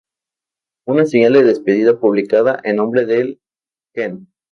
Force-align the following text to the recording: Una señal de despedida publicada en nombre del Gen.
Una 0.87 1.05
señal 1.05 1.33
de 1.33 1.43
despedida 1.43 1.99
publicada 1.99 2.59
en 2.63 2.77
nombre 2.77 3.05
del 3.05 3.39
Gen. 3.93 4.29